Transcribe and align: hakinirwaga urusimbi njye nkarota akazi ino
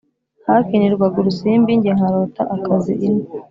hakinirwaga 0.47 1.15
urusimbi 1.19 1.71
njye 1.77 1.91
nkarota 1.97 2.43
akazi 2.55 2.93
ino 3.07 3.23